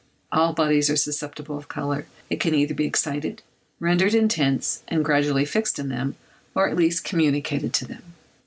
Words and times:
All 0.31 0.53
bodies 0.53 0.89
are 0.89 0.95
susceptible 0.95 1.59
of 1.59 1.67
colour; 1.67 2.07
it 2.27 2.39
can 2.39 2.55
either 2.55 2.73
be 2.73 2.85
excited, 2.87 3.43
rendered 3.79 4.15
intense, 4.15 4.81
and 4.87 5.05
gradually 5.05 5.45
fixed 5.45 5.77
in 5.77 5.89
them, 5.89 6.15
or 6.55 6.67
at 6.67 6.75
least 6.75 7.03
communicated 7.05 7.71
to 7.75 7.85
them. 7.85 8.01